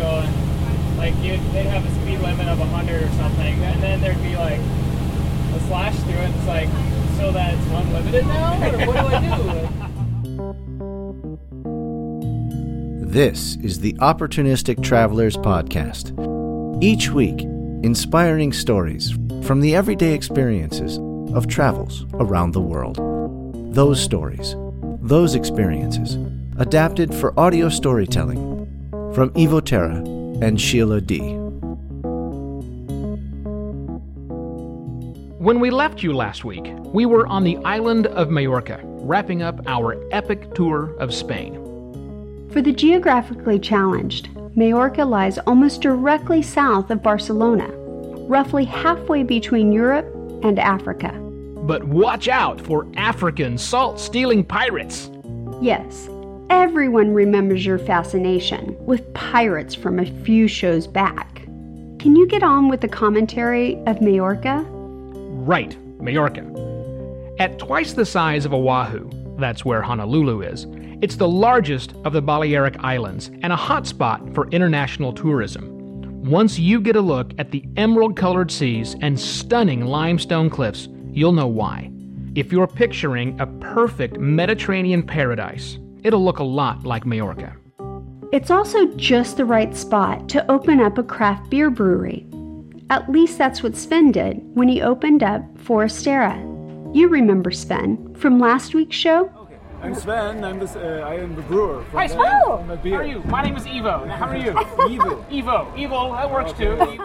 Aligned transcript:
going, 0.00 0.96
like 0.96 1.14
you 1.16 1.36
they'd 1.52 1.68
have 1.68 1.84
a 1.84 1.90
speed 2.00 2.18
limit 2.20 2.48
of 2.48 2.58
100 2.58 3.02
or 3.02 3.08
something, 3.20 3.54
and 3.62 3.82
then 3.82 4.00
there'd 4.00 4.22
be 4.22 4.34
like 4.36 4.58
a 4.58 5.60
slash 5.68 5.96
through 6.00 6.14
it. 6.14 6.30
It's 6.34 6.46
like, 6.46 6.68
so 7.16 7.30
that 7.32 7.54
it's 7.54 7.66
unlimited 7.66 8.26
now, 8.26 8.54
or 8.54 8.86
what 8.86 8.96
do 8.96 9.06
I 9.14 9.36
do? 9.36 9.68
This 13.10 13.56
is 13.56 13.80
the 13.80 13.94
Opportunistic 13.94 14.84
Travelers 14.84 15.36
Podcast. 15.36 16.12
Each 16.80 17.10
week, 17.10 17.40
inspiring 17.82 18.52
stories 18.52 19.10
from 19.42 19.60
the 19.60 19.74
everyday 19.74 20.14
experiences 20.14 20.98
of 21.34 21.48
travels 21.48 22.06
around 22.14 22.52
the 22.52 22.60
world. 22.60 22.98
Those 23.74 24.00
stories, 24.00 24.54
those 25.00 25.34
experiences, 25.34 26.18
adapted 26.58 27.12
for 27.12 27.38
audio 27.38 27.68
storytelling 27.68 28.59
from 29.14 29.30
Evo 29.30 29.64
Terra 29.64 29.96
and 30.40 30.60
Sheila 30.60 31.00
D. 31.00 31.18
When 35.38 35.58
we 35.58 35.70
left 35.70 36.02
you 36.02 36.12
last 36.12 36.44
week, 36.44 36.64
we 36.92 37.06
were 37.06 37.26
on 37.26 37.44
the 37.44 37.56
island 37.58 38.06
of 38.06 38.30
Majorca, 38.30 38.80
wrapping 38.84 39.42
up 39.42 39.60
our 39.66 39.96
epic 40.12 40.54
tour 40.54 40.94
of 40.98 41.12
Spain. 41.14 41.54
For 42.52 42.62
the 42.62 42.72
geographically 42.72 43.58
challenged, 43.58 44.28
Majorca 44.54 45.04
lies 45.04 45.38
almost 45.38 45.80
directly 45.80 46.42
south 46.42 46.90
of 46.90 47.02
Barcelona, 47.02 47.68
roughly 48.28 48.64
halfway 48.64 49.22
between 49.22 49.72
Europe 49.72 50.06
and 50.44 50.58
Africa. 50.58 51.10
But 51.62 51.84
watch 51.84 52.28
out 52.28 52.60
for 52.60 52.86
African 52.96 53.58
salt 53.58 53.98
stealing 53.98 54.44
pirates! 54.44 55.10
Yes, 55.60 56.08
everyone 56.50 57.14
remembers 57.14 57.64
your 57.64 57.78
fascination 57.78 58.76
with 58.84 59.14
pirates 59.14 59.74
from 59.74 60.00
a 60.00 60.24
few 60.24 60.48
shows 60.48 60.86
back. 60.86 61.36
Can 62.00 62.16
you 62.16 62.26
get 62.26 62.42
on 62.42 62.68
with 62.68 62.80
the 62.80 62.88
commentary 62.88 63.76
of 63.86 64.02
Majorca? 64.02 64.66
Right, 64.68 65.76
Majorca. 66.00 66.44
At 67.38 67.58
twice 67.58 67.92
the 67.92 68.04
size 68.04 68.44
of 68.44 68.52
Oahu, 68.52 69.08
that's 69.38 69.64
where 69.64 69.80
Honolulu 69.80 70.42
is, 70.42 70.66
it's 71.00 71.16
the 71.16 71.28
largest 71.28 71.94
of 72.04 72.12
the 72.12 72.20
Balearic 72.20 72.76
Islands 72.80 73.30
and 73.42 73.52
a 73.52 73.56
hotspot 73.56 74.34
for 74.34 74.48
international 74.50 75.12
tourism. 75.12 75.68
Once 76.24 76.58
you 76.58 76.80
get 76.80 76.96
a 76.96 77.00
look 77.00 77.32
at 77.38 77.52
the 77.52 77.64
emerald 77.76 78.16
colored 78.16 78.50
seas 78.50 78.96
and 79.00 79.18
stunning 79.18 79.86
limestone 79.86 80.50
cliffs, 80.50 80.88
you'll 81.10 81.32
know 81.32 81.46
why. 81.46 81.90
If 82.34 82.52
you're 82.52 82.66
picturing 82.66 83.40
a 83.40 83.46
perfect 83.46 84.18
Mediterranean 84.18 85.02
paradise, 85.02 85.78
it'll 86.04 86.24
look 86.24 86.38
a 86.38 86.44
lot 86.44 86.84
like 86.84 87.06
Majorca. 87.06 87.56
It's 88.32 88.50
also 88.50 88.86
just 88.94 89.36
the 89.36 89.44
right 89.44 89.74
spot 89.74 90.28
to 90.28 90.50
open 90.50 90.80
up 90.80 90.98
a 90.98 91.02
craft 91.02 91.50
beer 91.50 91.70
brewery. 91.70 92.26
At 92.88 93.10
least 93.10 93.38
that's 93.38 93.62
what 93.62 93.76
Sven 93.76 94.12
did 94.12 94.40
when 94.54 94.68
he 94.68 94.82
opened 94.82 95.22
up 95.22 95.42
Forastera. 95.58 96.36
You 96.94 97.08
remember 97.08 97.50
Sven 97.50 98.14
from 98.14 98.38
last 98.38 98.74
week's 98.74 98.96
show? 98.96 99.39
I'm 99.82 99.94
Sven. 99.94 100.44
I'm 100.44 100.58
this. 100.58 100.76
Uh, 100.76 101.02
I 101.06 101.14
am 101.14 101.34
the 101.34 101.42
brewer. 101.42 101.82
Hi, 101.92 102.06
Sven. 102.06 102.20
Oh. 102.20 102.62
How 102.62 102.96
are 102.96 103.04
you? 103.04 103.22
My 103.24 103.42
name 103.42 103.56
is 103.56 103.64
Evo. 103.64 104.06
How 104.08 104.26
are 104.26 104.36
you? 104.36 104.50
Evo. 104.52 105.24
Evo. 105.30 105.74
Evo. 105.74 106.16
That 106.16 106.30
works 106.30 106.50
okay. 106.52 106.64
too. 106.96 107.02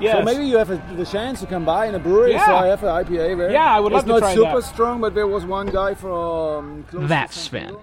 yes. 0.00 0.16
So 0.16 0.22
maybe 0.22 0.46
you 0.46 0.56
have 0.56 0.70
a, 0.70 0.82
the 0.96 1.04
chance 1.04 1.40
to 1.40 1.46
come 1.46 1.64
by 1.64 1.86
in 1.86 1.94
a 1.94 1.98
brewery. 1.98 2.32
Yeah. 2.32 2.46
So 2.46 2.54
I 2.54 2.66
have 2.68 2.82
an 2.82 2.88
IPA 2.88 3.36
there. 3.36 3.50
Yeah, 3.50 3.64
I 3.64 3.80
would 3.80 3.92
it's 3.92 4.06
love 4.06 4.16
to 4.16 4.20
try 4.20 4.20
that. 4.20 4.32
It's 4.32 4.40
not 4.40 4.62
super 4.62 4.74
strong, 4.74 5.00
but 5.00 5.14
there 5.14 5.26
was 5.26 5.44
one 5.44 5.66
guy 5.66 5.94
from. 5.94 6.86
That's 6.92 7.36
Sven. 7.36 7.76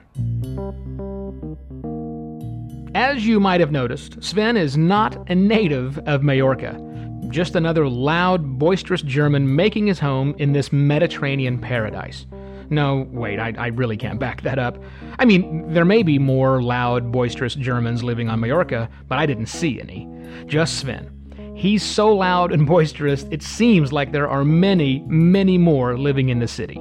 As 2.95 3.27
you 3.27 3.39
might 3.39 3.59
have 3.59 3.71
noticed, 3.71 4.23
Sven 4.23 4.57
is 4.57 4.75
not 4.75 5.29
a 5.29 5.35
native 5.35 5.99
of 6.07 6.23
Majorca. 6.23 6.83
Just 7.29 7.55
another 7.55 7.87
loud, 7.87 8.57
boisterous 8.57 9.03
German 9.03 9.55
making 9.55 9.85
his 9.85 9.99
home 9.99 10.33
in 10.39 10.53
this 10.53 10.71
Mediterranean 10.71 11.59
paradise. 11.59 12.25
No, 12.69 13.07
wait, 13.11 13.39
I, 13.39 13.53
I 13.57 13.67
really 13.67 13.97
can't 13.97 14.19
back 14.19 14.41
that 14.41 14.59
up. 14.59 14.77
I 15.19 15.25
mean, 15.25 15.73
there 15.73 15.85
may 15.85 16.03
be 16.03 16.19
more 16.19 16.61
loud, 16.61 17.11
boisterous 17.11 17.55
Germans 17.55 18.03
living 18.03 18.29
on 18.29 18.39
Majorca, 18.39 18.89
but 19.07 19.17
I 19.17 19.25
didn't 19.25 19.47
see 19.47 19.79
any. 19.79 20.07
Just 20.45 20.79
Sven. 20.79 21.13
He's 21.55 21.83
so 21.83 22.13
loud 22.13 22.51
and 22.51 22.67
boisterous, 22.67 23.23
it 23.31 23.41
seems 23.41 23.93
like 23.93 24.11
there 24.11 24.29
are 24.29 24.43
many, 24.43 24.99
many 25.07 25.57
more 25.57 25.97
living 25.97 26.29
in 26.29 26.39
the 26.39 26.47
city. 26.47 26.79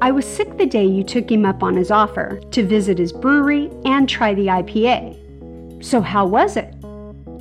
I 0.00 0.10
was 0.10 0.26
sick 0.26 0.58
the 0.58 0.66
day 0.66 0.84
you 0.84 1.02
took 1.02 1.30
him 1.30 1.44
up 1.44 1.62
on 1.62 1.76
his 1.76 1.90
offer 1.90 2.40
to 2.50 2.62
visit 2.62 2.98
his 2.98 3.12
brewery 3.12 3.70
and 3.84 4.08
try 4.08 4.34
the 4.34 4.46
IPA. 4.46 5.84
So, 5.84 6.00
how 6.00 6.26
was 6.26 6.56
it? 6.56 6.74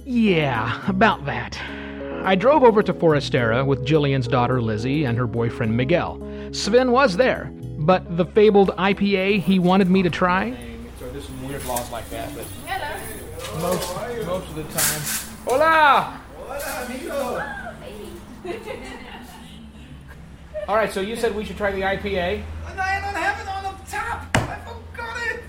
Yeah, 0.06 0.81
about 0.88 1.25
that. 1.25 1.59
I 2.23 2.35
drove 2.35 2.63
over 2.63 2.81
to 2.81 2.94
Forastera 2.94 3.66
with 3.66 3.85
Jillian's 3.85 4.29
daughter 4.29 4.62
Lizzie 4.62 5.03
and 5.03 5.18
her 5.18 5.28
boyfriend 5.28 5.75
Miguel. 5.75 6.22
Sven 6.53 6.91
was 6.91 7.18
there, 7.18 7.52
but 7.80 8.16
the 8.16 8.25
fabled 8.25 8.69
IPA 8.78 9.41
he 9.41 9.58
wanted 9.58 9.90
me 9.90 10.03
to 10.03 10.09
try. 10.09 10.56
So 11.00 11.09
there's 11.09 11.25
some 11.25 11.47
weird 11.47 11.66
laws 11.66 11.91
like 11.91 12.08
that, 12.12 12.34
but 12.36 12.46
Hello. 12.68 13.74
most 13.74 14.28
most 14.28 14.50
of 14.50 14.56
the 14.56 14.64
time. 14.64 15.02
Hola. 15.46 16.22
Hola, 16.38 16.86
amigo. 16.86 17.44
All 20.68 20.75
right, 20.75 20.91
so 20.94 21.02
you 21.02 21.16
said 21.16 21.36
we 21.36 21.44
should 21.44 21.58
try 21.58 21.72
the 21.72 21.81
IPA. 21.81 22.44
And 22.68 22.80
I 22.80 23.02
don't 23.02 23.16
have 23.16 23.40
it 23.41 23.47
on 23.47 23.64
the 23.64 23.91
top. 23.91 24.28
I 24.35 24.59
forgot 24.64 25.28
it. 25.28 25.44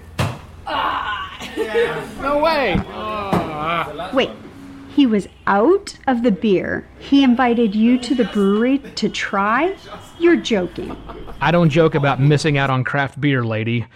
Ah. 0.67 1.51
Yeah. 1.57 2.09
no 2.23 2.39
way. 2.39 2.77
Ah. 2.89 4.11
Wait. 4.15 4.31
He 4.95 5.07
was 5.07 5.27
out 5.49 5.99
of 6.07 6.23
the 6.23 6.31
beer. 6.31 6.87
He 7.01 7.25
invited 7.25 7.75
you 7.75 7.99
to 7.99 8.15
the 8.15 8.27
brewery 8.27 8.79
to 8.79 9.09
try? 9.09 9.75
You're 10.21 10.37
joking. 10.37 10.97
I 11.41 11.51
don't 11.51 11.69
joke 11.69 11.97
about 11.97 12.21
missing 12.21 12.59
out 12.59 12.71
on 12.71 12.85
craft 12.85 13.21
beer, 13.21 13.45
lady. 13.45 13.87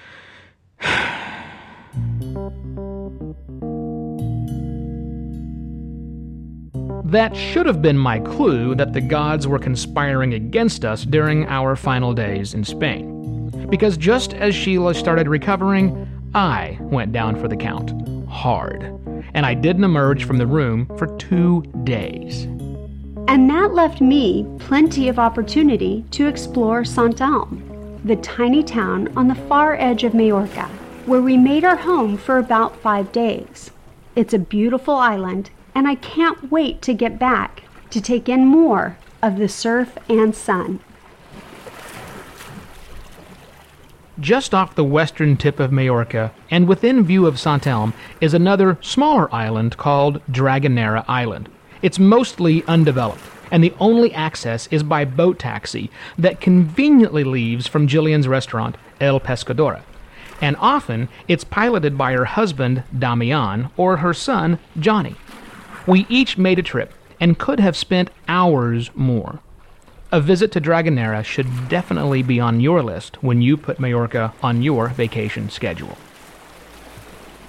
That 7.04 7.36
should 7.36 7.66
have 7.66 7.80
been 7.80 7.96
my 7.96 8.18
clue 8.18 8.74
that 8.74 8.92
the 8.92 9.00
gods 9.00 9.46
were 9.46 9.60
conspiring 9.60 10.34
against 10.34 10.84
us 10.84 11.04
during 11.04 11.46
our 11.46 11.76
final 11.76 12.12
days 12.12 12.54
in 12.54 12.64
Spain. 12.64 13.68
Because 13.70 13.96
just 13.96 14.34
as 14.34 14.52
Sheila 14.52 14.94
started 14.94 15.28
recovering, 15.28 16.08
I 16.34 16.76
went 16.80 17.12
down 17.12 17.40
for 17.40 17.46
the 17.46 17.56
count. 17.56 17.92
Hard 18.28 18.97
and 19.38 19.46
I 19.46 19.54
didn't 19.54 19.84
emerge 19.84 20.24
from 20.24 20.38
the 20.38 20.48
room 20.48 20.86
for 20.98 21.06
two 21.16 21.62
days. 21.84 22.42
And 23.28 23.48
that 23.48 23.72
left 23.72 24.00
me 24.00 24.44
plenty 24.58 25.08
of 25.08 25.20
opportunity 25.20 26.04
to 26.10 26.26
explore 26.26 26.84
Sant 26.84 27.20
Elm, 27.20 28.00
the 28.02 28.16
tiny 28.16 28.64
town 28.64 29.16
on 29.16 29.28
the 29.28 29.36
far 29.36 29.76
edge 29.76 30.02
of 30.02 30.12
Majorca, 30.12 30.66
where 31.06 31.22
we 31.22 31.36
made 31.36 31.62
our 31.62 31.76
home 31.76 32.16
for 32.16 32.36
about 32.36 32.80
five 32.80 33.12
days. 33.12 33.70
It's 34.16 34.34
a 34.34 34.40
beautiful 34.40 34.96
island, 34.96 35.50
and 35.72 35.86
I 35.86 35.94
can't 35.94 36.50
wait 36.50 36.82
to 36.82 36.92
get 36.92 37.20
back 37.20 37.62
to 37.90 38.00
take 38.00 38.28
in 38.28 38.44
more 38.44 38.98
of 39.22 39.38
the 39.38 39.48
surf 39.48 39.96
and 40.08 40.34
sun. 40.34 40.80
Just 44.20 44.52
off 44.52 44.74
the 44.74 44.82
western 44.82 45.36
tip 45.36 45.60
of 45.60 45.70
Majorca, 45.70 46.32
and 46.50 46.66
within 46.66 47.04
view 47.04 47.26
of 47.26 47.38
Sant 47.38 47.68
Elm, 47.68 47.94
is 48.20 48.34
another 48.34 48.76
smaller 48.80 49.32
island 49.32 49.76
called 49.76 50.20
Dragonera 50.26 51.04
Island. 51.06 51.48
It's 51.82 52.00
mostly 52.00 52.64
undeveloped, 52.66 53.22
and 53.52 53.62
the 53.62 53.74
only 53.78 54.12
access 54.12 54.66
is 54.72 54.82
by 54.82 55.04
boat 55.04 55.38
taxi 55.38 55.88
that 56.18 56.40
conveniently 56.40 57.22
leaves 57.22 57.68
from 57.68 57.86
Jillian's 57.86 58.26
restaurant, 58.26 58.76
El 59.00 59.20
Pescadora. 59.20 59.82
And 60.40 60.56
often 60.58 61.08
it's 61.28 61.44
piloted 61.44 61.96
by 61.96 62.12
her 62.14 62.24
husband, 62.24 62.82
Damian, 62.96 63.70
or 63.76 63.98
her 63.98 64.14
son, 64.14 64.58
Johnny. 64.80 65.14
We 65.86 66.06
each 66.08 66.36
made 66.36 66.58
a 66.58 66.62
trip 66.62 66.92
and 67.20 67.38
could 67.38 67.60
have 67.60 67.76
spent 67.76 68.10
hours 68.26 68.90
more. 68.96 69.38
A 70.10 70.22
visit 70.22 70.52
to 70.52 70.60
Dragonera 70.60 71.22
should 71.22 71.68
definitely 71.68 72.22
be 72.22 72.40
on 72.40 72.60
your 72.60 72.82
list 72.82 73.22
when 73.22 73.42
you 73.42 73.58
put 73.58 73.78
Majorca 73.78 74.32
on 74.42 74.62
your 74.62 74.88
vacation 74.88 75.50
schedule. 75.50 75.98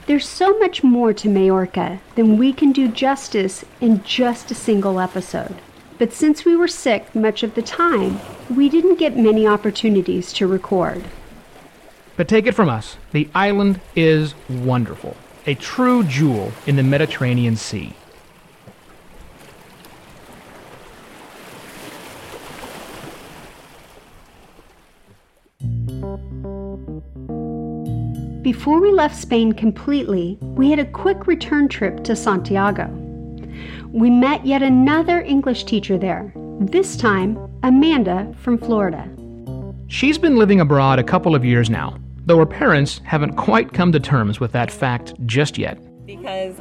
There's 0.08 0.28
so 0.28 0.60
much 0.60 0.84
more 0.84 1.14
to 1.14 1.30
Majorca 1.30 2.02
than 2.16 2.38
we 2.38 2.52
can 2.52 2.74
do 2.74 2.90
justice 2.90 3.64
in 3.80 4.04
just 4.04 4.52
a 4.52 4.56
single 4.56 5.00
episode. 5.00 5.56
But 5.98 6.12
since 6.12 6.44
we 6.44 6.58
were 6.58 6.68
sick 6.68 7.16
much 7.16 7.44
of 7.44 7.56
the 7.56 7.62
time, 7.62 8.20
we 8.54 8.68
didn't 8.68 9.00
get 9.00 9.16
many 9.16 9.48
opportunities 9.48 10.34
to 10.34 10.46
record. 10.46 11.06
But 12.18 12.28
take 12.28 12.46
it 12.46 12.56
from 12.56 12.68
us, 12.68 12.98
the 13.14 13.30
island 13.34 13.80
is 13.96 14.36
wonderful, 14.50 15.16
a 15.46 15.56
true 15.56 16.04
jewel 16.04 16.52
in 16.68 16.76
the 16.76 16.84
Mediterranean 16.84 17.56
Sea. 17.56 17.94
Before 28.50 28.82
we 28.82 28.92
left 28.92 29.16
Spain 29.16 29.52
completely, 29.52 30.40
we 30.42 30.72
had 30.72 30.80
a 30.80 30.86
quick 30.86 31.28
return 31.28 31.68
trip 31.68 32.04
to 32.04 32.16
Santiago. 32.16 32.88
We 33.92 34.10
met 34.10 34.44
yet 34.44 34.64
another 34.64 35.22
English 35.22 35.66
teacher 35.66 36.00
there, 36.00 36.34
this 36.60 36.98
time 36.98 37.38
Amanda 37.62 38.34
from 38.40 38.58
Florida. 38.58 39.08
She's 39.86 40.18
been 40.18 40.38
living 40.38 40.62
abroad 40.62 40.98
a 40.98 41.04
couple 41.04 41.36
of 41.36 41.46
years 41.46 41.70
now, 41.70 42.00
though 42.26 42.40
her 42.40 42.46
parents 42.48 43.02
haven't 43.04 43.36
quite 43.36 43.72
come 43.72 43.92
to 43.92 44.00
terms 44.00 44.40
with 44.40 44.52
that 44.54 44.72
fact 44.72 45.14
just 45.28 45.60
yet. 45.60 45.78
Because 46.08 46.60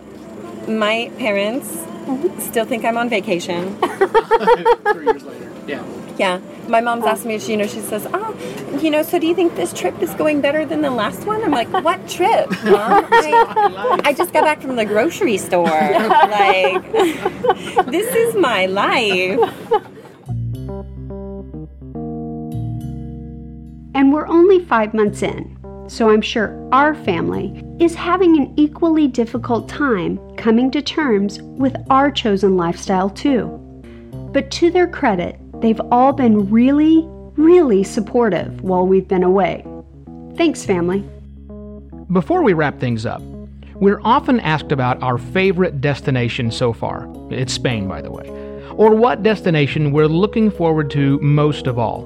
my 0.68 1.10
parents 1.16 1.68
mm-hmm. 1.74 2.38
still 2.38 2.66
think 2.66 2.84
I'm 2.84 2.98
on 2.98 3.08
vacation. 3.08 3.74
Three 4.92 5.06
years 5.06 5.22
later. 5.22 5.47
Yeah. 5.68 5.84
Yeah. 6.18 6.40
My 6.66 6.80
mom's 6.80 7.04
oh. 7.04 7.08
asked 7.08 7.24
me, 7.24 7.38
she, 7.38 7.52
you 7.52 7.58
know, 7.58 7.66
she 7.66 7.80
says, 7.80 8.06
oh, 8.12 8.34
you 8.82 8.90
know, 8.90 9.02
so 9.02 9.18
do 9.18 9.26
you 9.26 9.34
think 9.34 9.54
this 9.54 9.72
trip 9.72 10.00
is 10.02 10.12
going 10.14 10.40
better 10.40 10.66
than 10.66 10.80
the 10.80 10.90
last 10.90 11.26
one? 11.26 11.44
I'm 11.44 11.50
like, 11.50 11.70
what 11.84 12.08
trip, 12.08 12.50
Mom? 12.64 13.06
I, 13.12 14.00
I 14.04 14.12
just 14.14 14.32
got 14.32 14.44
back 14.44 14.60
from 14.60 14.76
the 14.76 14.84
grocery 14.84 15.36
store. 15.36 15.64
like, 15.68 16.92
this 17.86 18.14
is 18.14 18.34
my 18.34 18.66
life. 18.66 19.38
And 23.94 24.12
we're 24.12 24.28
only 24.28 24.64
five 24.64 24.94
months 24.94 25.22
in, 25.22 25.56
so 25.88 26.10
I'm 26.10 26.22
sure 26.22 26.56
our 26.72 26.94
family 26.94 27.62
is 27.80 27.94
having 27.94 28.36
an 28.36 28.54
equally 28.56 29.06
difficult 29.06 29.68
time 29.68 30.18
coming 30.36 30.70
to 30.70 30.82
terms 30.82 31.40
with 31.42 31.76
our 31.90 32.10
chosen 32.10 32.56
lifestyle, 32.56 33.10
too. 33.10 33.64
But 34.32 34.50
to 34.52 34.70
their 34.70 34.86
credit, 34.86 35.40
they've 35.60 35.80
all 35.90 36.12
been 36.12 36.50
really, 36.50 37.04
really 37.36 37.84
supportive 37.84 38.62
while 38.62 38.86
we've 38.86 39.08
been 39.08 39.22
away. 39.22 39.64
Thanks, 40.36 40.64
family. 40.64 41.00
Before 42.12 42.42
we 42.42 42.52
wrap 42.52 42.78
things 42.80 43.04
up, 43.04 43.20
we're 43.74 44.00
often 44.02 44.40
asked 44.40 44.72
about 44.72 45.02
our 45.02 45.18
favorite 45.18 45.80
destination 45.80 46.50
so 46.50 46.72
far. 46.72 47.08
It's 47.30 47.52
Spain, 47.52 47.86
by 47.86 48.02
the 48.02 48.10
way. 48.10 48.28
Or 48.76 48.94
what 48.94 49.22
destination 49.22 49.92
we're 49.92 50.06
looking 50.06 50.50
forward 50.50 50.90
to 50.92 51.18
most 51.20 51.66
of 51.66 51.78
all. 51.78 52.02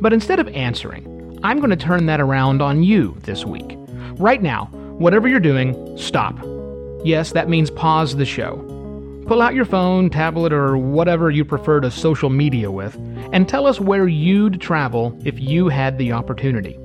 But 0.00 0.12
instead 0.12 0.38
of 0.38 0.48
answering, 0.48 1.40
I'm 1.42 1.58
going 1.58 1.70
to 1.70 1.76
turn 1.76 2.06
that 2.06 2.20
around 2.20 2.62
on 2.62 2.82
you 2.82 3.16
this 3.22 3.44
week. 3.44 3.76
Right 4.18 4.42
now, 4.42 4.66
whatever 4.98 5.28
you're 5.28 5.40
doing, 5.40 5.96
stop. 5.96 6.36
Yes, 7.04 7.32
that 7.32 7.48
means 7.48 7.70
pause 7.70 8.16
the 8.16 8.24
show. 8.24 8.56
Pull 9.28 9.42
out 9.42 9.54
your 9.54 9.66
phone, 9.66 10.08
tablet, 10.08 10.54
or 10.54 10.78
whatever 10.78 11.30
you 11.30 11.44
prefer 11.44 11.80
to 11.80 11.90
social 11.90 12.30
media 12.30 12.70
with, 12.70 12.94
and 13.30 13.46
tell 13.46 13.66
us 13.66 13.78
where 13.78 14.08
you'd 14.08 14.58
travel 14.58 15.14
if 15.22 15.38
you 15.38 15.68
had 15.68 15.98
the 15.98 16.12
opportunity. 16.12 16.78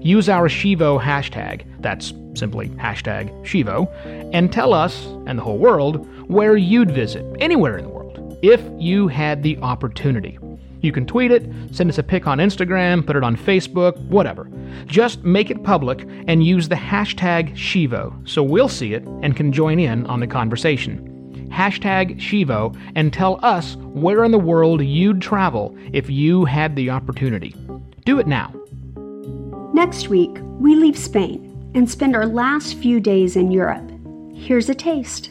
Use 0.00 0.28
our 0.28 0.48
Shivo 0.48 1.02
hashtag, 1.02 1.64
that's 1.80 2.12
simply 2.34 2.68
hashtag 2.68 3.28
Shivo, 3.44 3.90
and 4.32 4.52
tell 4.52 4.72
us, 4.72 5.04
and 5.26 5.36
the 5.36 5.42
whole 5.42 5.58
world, 5.58 6.06
where 6.30 6.56
you'd 6.56 6.92
visit, 6.92 7.26
anywhere 7.40 7.76
in 7.76 7.82
the 7.82 7.90
world, 7.90 8.38
if 8.40 8.62
you 8.78 9.08
had 9.08 9.42
the 9.42 9.58
opportunity. 9.58 10.38
You 10.82 10.92
can 10.92 11.06
tweet 11.06 11.32
it, 11.32 11.50
send 11.72 11.90
us 11.90 11.98
a 11.98 12.04
pic 12.04 12.28
on 12.28 12.38
Instagram, 12.38 13.04
put 13.04 13.16
it 13.16 13.24
on 13.24 13.36
Facebook, 13.36 13.98
whatever. 14.06 14.48
Just 14.86 15.24
make 15.24 15.50
it 15.50 15.64
public 15.64 16.06
and 16.28 16.44
use 16.44 16.68
the 16.68 16.76
hashtag 16.76 17.56
Shivo 17.56 18.16
so 18.28 18.44
we'll 18.44 18.68
see 18.68 18.94
it 18.94 19.02
and 19.22 19.34
can 19.34 19.52
join 19.52 19.80
in 19.80 20.06
on 20.06 20.20
the 20.20 20.28
conversation. 20.28 21.09
Hashtag 21.50 22.18
Shivo, 22.20 22.76
and 22.94 23.12
tell 23.12 23.38
us 23.44 23.76
where 23.76 24.24
in 24.24 24.30
the 24.30 24.38
world 24.38 24.82
you'd 24.82 25.20
travel 25.20 25.76
if 25.92 26.08
you 26.08 26.44
had 26.44 26.76
the 26.76 26.90
opportunity. 26.90 27.54
Do 28.04 28.18
it 28.18 28.26
now. 28.26 28.52
Next 29.74 30.08
week, 30.08 30.38
we 30.58 30.74
leave 30.74 30.98
Spain 30.98 31.70
and 31.74 31.88
spend 31.88 32.16
our 32.16 32.26
last 32.26 32.74
few 32.76 33.00
days 33.00 33.36
in 33.36 33.50
Europe. 33.50 33.90
Here's 34.34 34.68
a 34.68 34.74
taste. 34.74 35.30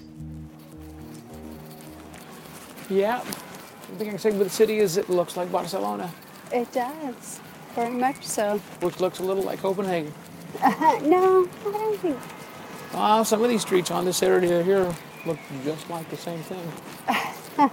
Yeah, 2.90 3.22
the 3.24 3.96
thing 3.98 4.08
I 4.08 4.12
can 4.12 4.20
say 4.20 4.30
about 4.30 4.44
the 4.44 4.50
city 4.50 4.80
is 4.80 4.98
it 4.98 5.10
looks 5.10 5.38
like 5.38 5.52
Barcelona, 5.52 6.12
It 6.52 6.72
does, 6.72 7.40
very 7.76 7.92
much 7.92 8.26
so. 8.26 8.58
which 8.82 9.00
looks 9.00 9.20
a 9.20 9.24
little 9.24 9.44
like 9.44 9.60
Copenhagen. 9.60 10.12
no, 10.62 11.48
I 11.68 11.72
don't 11.72 12.00
think. 12.00 12.18
Ah, 12.94 13.22
some 13.22 13.44
of 13.44 13.50
these 13.50 13.62
streets 13.62 13.92
on 13.92 14.06
this 14.06 14.24
area 14.24 14.64
here 14.64 14.92
look 15.26 15.38
just 15.64 15.90
like 15.90 16.10
the 16.10 16.18
same 16.18 16.40
thing. 16.40 16.72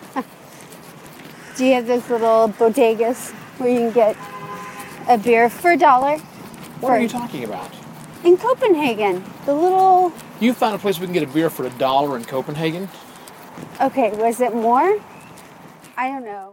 Do 1.57 1.65
you 1.65 1.75
have 1.75 1.87
those 1.87 2.09
little 2.11 2.49
bodegas 2.49 3.31
where 3.59 3.71
you 3.71 3.79
can 3.79 3.93
get 3.93 4.17
a 5.09 5.17
beer 5.17 5.49
for 5.49 5.73
a 5.73 5.77
dollar? 5.79 6.19
What 6.81 6.93
are 6.93 7.01
you 7.01 7.09
talking 7.09 7.45
about? 7.45 7.71
In 8.25 8.37
Copenhagen, 8.37 9.25
the 9.47 9.55
little. 9.55 10.13
You 10.41 10.53
found 10.53 10.75
a 10.75 10.79
place 10.79 10.99
we 10.99 11.07
can 11.07 11.15
get 11.15 11.23
a 11.23 11.33
beer 11.33 11.49
for 11.49 11.65
a 11.67 11.71
dollar 11.71 12.17
in 12.17 12.25
Copenhagen? 12.25 12.89
Okay, 13.81 14.11
was 14.13 14.41
it 14.41 14.55
more? 14.55 15.01
I 15.97 16.09
don't 16.09 16.25
know. 16.25 16.51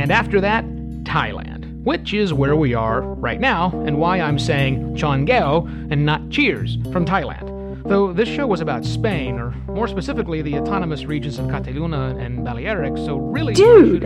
And 0.00 0.12
after 0.12 0.40
that, 0.40 0.64
Thailand, 1.04 1.82
which 1.82 2.12
is 2.14 2.32
where 2.32 2.54
we 2.54 2.74
are 2.74 3.00
right 3.02 3.40
now, 3.40 3.70
and 3.86 3.98
why 3.98 4.20
I'm 4.20 4.38
saying 4.38 4.94
Chongeo 4.94 5.66
and 5.90 6.04
not 6.06 6.30
Cheers 6.30 6.78
from 6.92 7.04
Thailand. 7.04 7.53
Though 7.86 8.14
this 8.14 8.30
show 8.30 8.46
was 8.46 8.62
about 8.62 8.84
Spain, 8.84 9.38
or 9.38 9.50
more 9.66 9.86
specifically 9.86 10.40
the 10.40 10.58
autonomous 10.58 11.04
regions 11.04 11.38
of 11.38 11.46
Catalunya 11.46 12.18
and 12.18 12.42
Balearic, 12.42 12.96
so 12.96 13.18
really. 13.18 13.52
Dude! 13.52 14.04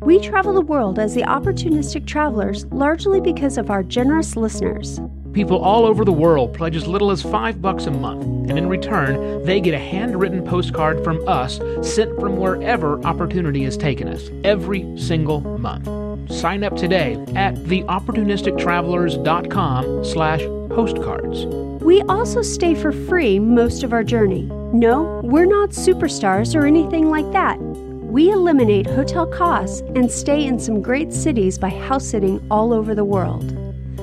We 0.00 0.18
travel 0.18 0.52
the 0.52 0.62
world 0.62 0.98
as 0.98 1.14
the 1.14 1.22
opportunistic 1.22 2.06
travelers 2.06 2.66
largely 2.66 3.20
because 3.20 3.56
of 3.56 3.70
our 3.70 3.84
generous 3.84 4.36
listeners. 4.36 5.00
People 5.32 5.58
all 5.58 5.84
over 5.84 6.04
the 6.04 6.12
world 6.12 6.54
pledge 6.54 6.74
as 6.74 6.88
little 6.88 7.12
as 7.12 7.22
five 7.22 7.62
bucks 7.62 7.86
a 7.86 7.92
month, 7.92 8.24
and 8.24 8.58
in 8.58 8.68
return, 8.68 9.44
they 9.44 9.60
get 9.60 9.74
a 9.74 9.78
handwritten 9.78 10.42
postcard 10.42 11.04
from 11.04 11.26
us 11.28 11.60
sent 11.82 12.18
from 12.18 12.36
wherever 12.38 13.00
opportunity 13.04 13.62
has 13.62 13.76
taken 13.76 14.08
us 14.08 14.28
every 14.42 14.98
single 14.98 15.40
month. 15.40 16.07
Sign 16.28 16.64
up 16.64 16.76
today 16.76 17.14
at 17.34 17.54
theopportunistictravelers.com 17.54 20.04
slash 20.04 20.42
postcards. 20.68 21.46
We 21.82 22.02
also 22.02 22.42
stay 22.42 22.74
for 22.74 22.92
free 22.92 23.38
most 23.38 23.82
of 23.82 23.92
our 23.92 24.04
journey. 24.04 24.42
No, 24.72 25.20
we're 25.24 25.46
not 25.46 25.70
superstars 25.70 26.54
or 26.54 26.66
anything 26.66 27.08
like 27.08 27.32
that. 27.32 27.58
We 27.60 28.30
eliminate 28.30 28.86
hotel 28.86 29.26
costs 29.26 29.80
and 29.94 30.10
stay 30.10 30.46
in 30.46 30.58
some 30.58 30.82
great 30.82 31.12
cities 31.12 31.58
by 31.58 31.68
house 31.68 32.06
sitting 32.06 32.42
all 32.50 32.72
over 32.72 32.94
the 32.94 33.04
world. 33.04 33.54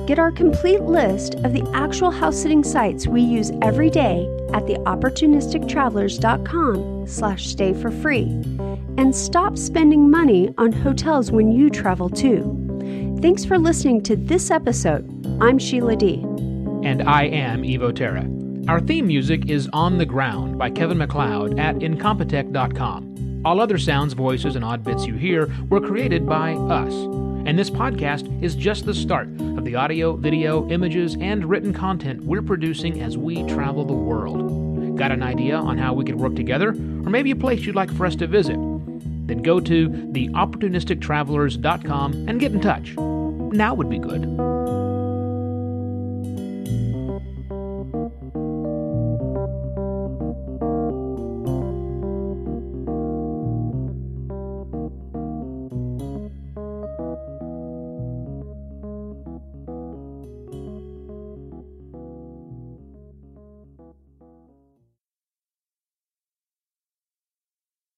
Get 0.06 0.20
our 0.20 0.30
complete 0.30 0.82
list 0.82 1.34
of 1.36 1.52
the 1.52 1.68
actual 1.74 2.12
house 2.12 2.40
sitting 2.40 2.62
sites 2.62 3.08
we 3.08 3.20
use 3.20 3.50
every 3.62 3.90
day 3.90 4.28
at 4.52 4.62
theopportunistictravelers.com 4.64 7.06
slash 7.06 7.48
stay 7.48 7.74
for 7.74 7.90
free. 7.90 8.40
And 8.98 9.14
stop 9.14 9.58
spending 9.58 10.10
money 10.10 10.52
on 10.56 10.72
hotels 10.72 11.30
when 11.30 11.52
you 11.52 11.68
travel 11.70 12.08
too. 12.08 13.18
Thanks 13.20 13.44
for 13.44 13.58
listening 13.58 14.02
to 14.04 14.16
this 14.16 14.50
episode. 14.50 15.04
I'm 15.40 15.58
Sheila 15.58 15.96
D. 15.96 16.22
And 16.82 17.02
I 17.02 17.24
am 17.24 17.62
Evo 17.62 17.94
Terra. 17.94 18.26
Our 18.68 18.80
theme 18.80 19.06
music 19.06 19.50
is 19.50 19.68
On 19.72 19.98
the 19.98 20.06
Ground 20.06 20.58
by 20.58 20.70
Kevin 20.70 20.98
MacLeod 20.98 21.58
at 21.58 21.76
Incompetech.com. 21.76 23.42
All 23.44 23.60
other 23.60 23.78
sounds, 23.78 24.12
voices, 24.14 24.56
and 24.56 24.64
odd 24.64 24.82
bits 24.82 25.06
you 25.06 25.14
hear 25.14 25.48
were 25.68 25.80
created 25.80 26.26
by 26.26 26.54
us. 26.54 26.92
And 27.46 27.58
this 27.58 27.70
podcast 27.70 28.42
is 28.42 28.56
just 28.56 28.86
the 28.86 28.94
start 28.94 29.28
of 29.28 29.64
the 29.64 29.76
audio, 29.76 30.16
video, 30.16 30.68
images, 30.68 31.16
and 31.20 31.44
written 31.44 31.72
content 31.72 32.24
we're 32.24 32.42
producing 32.42 33.02
as 33.02 33.16
we 33.16 33.44
travel 33.44 33.84
the 33.84 33.92
world. 33.92 34.96
Got 34.96 35.12
an 35.12 35.22
idea 35.22 35.56
on 35.56 35.78
how 35.78 35.92
we 35.92 36.04
could 36.04 36.16
work 36.16 36.34
together? 36.34 36.70
Or 36.70 37.10
maybe 37.10 37.30
a 37.30 37.36
place 37.36 37.60
you'd 37.64 37.76
like 37.76 37.92
for 37.92 38.04
us 38.04 38.16
to 38.16 38.26
visit? 38.26 38.58
Then 39.26 39.42
go 39.42 39.60
to 39.60 39.88
theopportunistictravelers.com 39.88 42.28
and 42.28 42.40
get 42.40 42.52
in 42.52 42.60
touch. 42.60 42.96
Now 42.96 43.74
would 43.74 43.90
be 43.90 43.98
good. 43.98 44.55